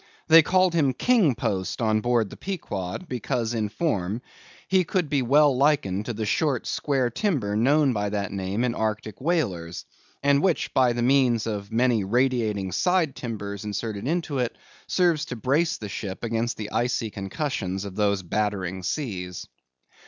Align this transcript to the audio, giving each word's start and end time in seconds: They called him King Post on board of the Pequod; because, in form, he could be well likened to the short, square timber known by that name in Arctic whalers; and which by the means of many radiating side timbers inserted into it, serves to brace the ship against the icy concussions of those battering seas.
They 0.29 0.41
called 0.41 0.73
him 0.73 0.93
King 0.93 1.35
Post 1.35 1.79
on 1.79 2.01
board 2.01 2.25
of 2.25 2.29
the 2.31 2.35
Pequod; 2.37 3.07
because, 3.07 3.53
in 3.53 3.69
form, 3.69 4.23
he 4.67 4.83
could 4.83 5.09
be 5.11 5.21
well 5.21 5.55
likened 5.55 6.07
to 6.07 6.13
the 6.13 6.25
short, 6.25 6.65
square 6.65 7.11
timber 7.11 7.55
known 7.55 7.93
by 7.93 8.09
that 8.09 8.31
name 8.31 8.63
in 8.63 8.73
Arctic 8.73 9.21
whalers; 9.21 9.85
and 10.23 10.41
which 10.41 10.73
by 10.73 10.93
the 10.93 11.03
means 11.03 11.45
of 11.45 11.71
many 11.71 12.03
radiating 12.03 12.71
side 12.71 13.15
timbers 13.15 13.63
inserted 13.63 14.07
into 14.07 14.39
it, 14.39 14.57
serves 14.87 15.25
to 15.25 15.35
brace 15.35 15.77
the 15.77 15.87
ship 15.87 16.23
against 16.23 16.57
the 16.57 16.71
icy 16.71 17.11
concussions 17.11 17.85
of 17.85 17.93
those 17.95 18.23
battering 18.23 18.81
seas. 18.81 19.45